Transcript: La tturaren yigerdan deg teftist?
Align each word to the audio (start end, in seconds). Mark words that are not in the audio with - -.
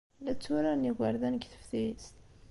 La 0.25 0.33
tturaren 0.35 0.85
yigerdan 0.87 1.35
deg 1.35 1.43
teftist? 1.51 2.15